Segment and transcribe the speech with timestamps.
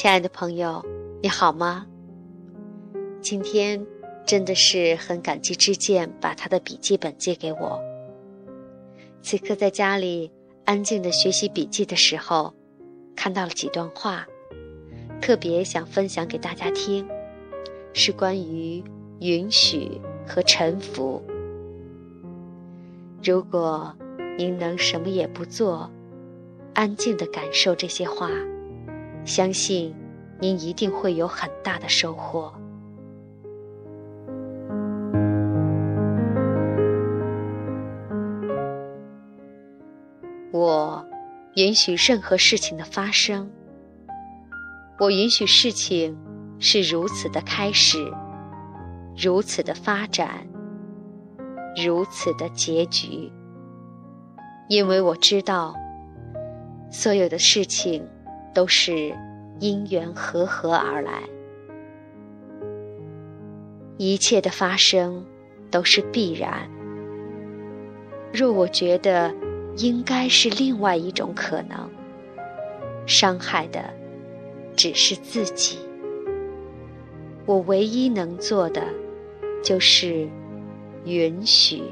[0.00, 0.82] 亲爱的朋友，
[1.22, 1.86] 你好吗？
[3.20, 3.86] 今天
[4.24, 7.78] 真的是很感激之见把他的笔记本借给我。
[9.20, 10.32] 此刻在家里
[10.64, 12.54] 安静的学习笔记的时候，
[13.14, 14.26] 看到了几段话，
[15.20, 17.06] 特别想分享给大家听，
[17.92, 18.82] 是关于
[19.18, 21.22] 允许和臣服。
[23.22, 23.94] 如果
[24.38, 25.90] 您能什么也不做，
[26.72, 28.30] 安静的感受这些话，
[29.24, 29.94] 相信
[30.40, 32.52] 您一定会有很大的收获。
[40.52, 41.06] 我
[41.54, 43.50] 允许任何事情的发生，
[44.98, 46.16] 我允许事情
[46.58, 47.98] 是如此的开始，
[49.16, 50.46] 如此的发展，
[51.82, 53.30] 如此的结局，
[54.68, 55.74] 因为我知道，
[56.90, 58.06] 所有的事情
[58.54, 59.14] 都是
[59.58, 61.22] 因缘和合而来，
[63.96, 65.24] 一切的发生
[65.70, 66.68] 都是必然。
[68.32, 69.32] 若我觉得，
[69.76, 71.90] 应该是另外一种可能。
[73.06, 73.82] 伤害的
[74.76, 75.78] 只是自己。
[77.44, 78.84] 我唯一能做的，
[79.64, 80.28] 就是
[81.04, 81.82] 允许。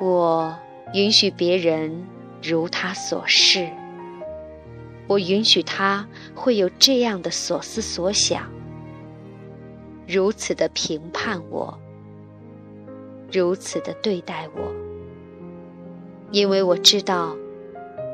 [0.00, 0.56] 我
[0.94, 2.04] 允许别人
[2.42, 3.68] 如他所示。
[5.08, 8.50] 我允许他会有这样的所思所想，
[10.06, 11.78] 如此的评判我。
[13.30, 14.72] 如此的对待我，
[16.30, 17.34] 因为我知道，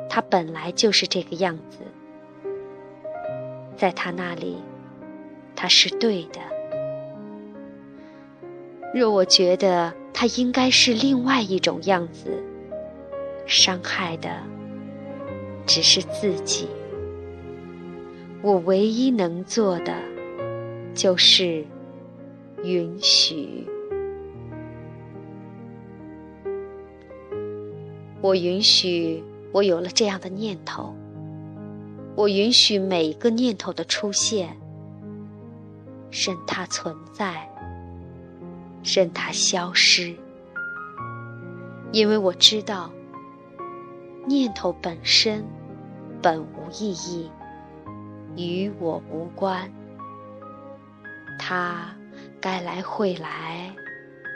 [0.09, 1.79] 他本来就是这个样子，
[3.77, 4.59] 在他那里，
[5.57, 6.41] 他是对的。
[8.95, 12.43] 若我觉得他应该是另外一种样子，
[13.49, 14.31] 伤害的
[15.67, 16.69] 只是自己。
[18.43, 19.93] 我唯一能做的，
[20.95, 21.65] 就是
[22.63, 23.67] 允许。
[28.21, 30.95] 我允许我有了这样的念头，
[32.15, 34.57] 我允许每一个念头的出现，
[36.11, 37.49] 任它存在，
[38.85, 40.15] 任它消失，
[41.93, 42.91] 因为我知道，
[44.29, 45.43] 念头本身
[46.21, 47.31] 本无意义，
[48.37, 49.73] 与我无关，
[51.39, 51.97] 它
[52.39, 53.75] 该来会来，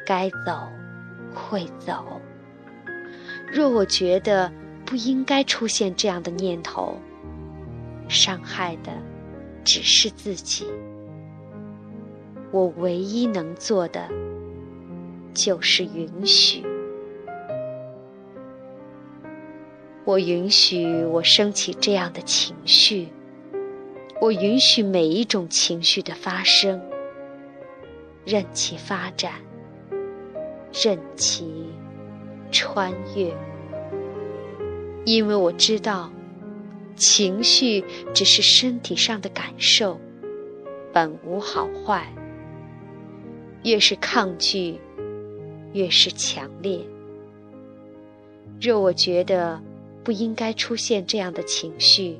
[0.06, 0.66] 该走
[1.34, 2.18] 会走。
[3.52, 4.50] 若我觉得
[4.86, 6.96] 不应该出现这样的念头，
[8.08, 8.92] 伤害的
[9.62, 10.66] 只是自己。
[12.50, 14.08] 我唯一能做的
[15.34, 16.71] 就是允许。
[20.04, 23.08] 我允许我升起这样的情绪，
[24.20, 26.80] 我允许每一种情绪的发生，
[28.24, 29.32] 任其发展，
[30.84, 31.66] 任其。
[32.54, 33.34] 穿越，
[35.06, 36.12] 因为我知道，
[36.96, 37.82] 情绪
[38.12, 39.98] 只是身体上的感受，
[40.92, 42.06] 本无好坏。
[43.62, 44.78] 越是抗拒，
[45.72, 46.78] 越是强烈。
[48.60, 49.58] 若我觉得
[50.04, 52.18] 不应该出现这样的情绪，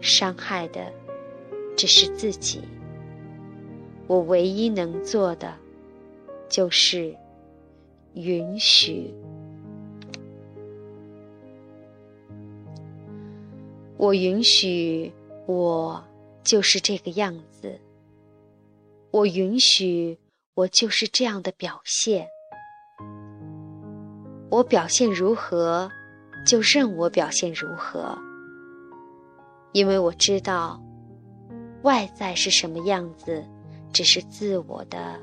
[0.00, 0.92] 伤害的
[1.76, 2.60] 只是自己。
[4.06, 5.54] 我唯一能做的，
[6.48, 7.14] 就是。
[8.16, 9.12] 允许，
[13.96, 15.12] 我允许
[15.46, 16.00] 我
[16.44, 17.76] 就是这个样子。
[19.10, 20.16] 我允许
[20.54, 22.28] 我就是这样的表现。
[24.48, 25.90] 我表现如何，
[26.44, 28.16] 就任我表现如何。
[29.72, 30.80] 因为我知道，
[31.82, 33.44] 外在是什么样子，
[33.92, 35.18] 只是自我的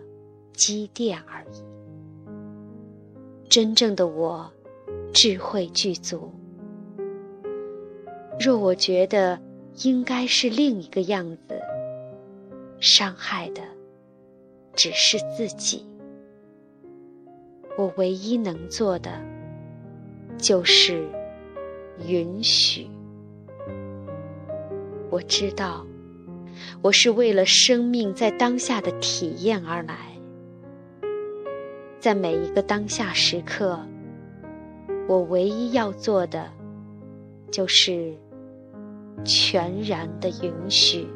[0.54, 1.64] 积淀而已。
[3.50, 4.52] 真正的我，
[5.14, 6.32] 智慧具足。
[8.40, 9.40] 若我觉得
[9.84, 11.62] 应该是另一个样子，
[12.80, 13.62] 伤害的
[14.74, 15.86] 只是自己。
[17.78, 19.12] 我唯一能做的，
[20.42, 21.08] 就是
[22.06, 22.90] 允许。
[25.12, 25.86] 我知道，
[26.82, 29.96] 我是为了生命在当下的体验而来。
[32.00, 33.80] 在每一个当下时刻，
[35.08, 36.52] 我唯一要做的，
[37.52, 38.12] 就是
[39.24, 41.08] 全然的允许，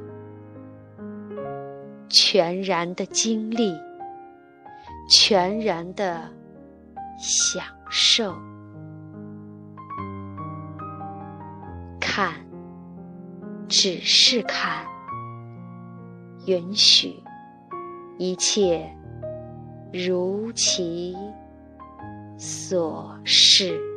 [2.07, 3.73] 全然的经历，
[5.09, 6.29] 全然的
[7.17, 8.35] 享受。
[12.15, 12.33] 看，
[13.67, 14.85] 只是看，
[16.45, 17.13] 允许
[18.17, 18.89] 一切
[19.91, 21.13] 如其
[22.37, 23.94] 所是。